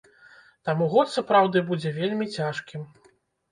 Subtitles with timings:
[0.69, 2.91] Таму год сапраўды будзе вельмі цяжкім.